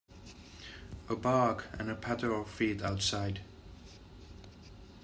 A 1.09 1.15
bark 1.15 1.67
and 1.77 1.87
a 1.87 1.93
patter 1.93 2.33
of 2.33 2.49
feet 2.49 2.81
outside. 2.81 3.41